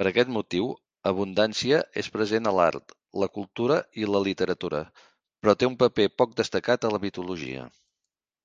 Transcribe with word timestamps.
Per 0.00 0.04
aquest 0.10 0.30
motiu, 0.36 0.68
Abundància 1.10 1.80
és 2.04 2.08
present 2.16 2.50
a 2.50 2.54
l'art, 2.60 2.96
la 3.24 3.30
cultura 3.36 3.78
i 4.04 4.10
la 4.14 4.24
literatura, 4.30 4.82
però 5.44 5.56
té 5.64 5.70
un 5.72 5.78
paper 5.84 6.08
poc 6.22 6.36
destacat 6.42 6.88
a 6.90 6.94
la 6.96 7.06
mitologia. 7.08 7.68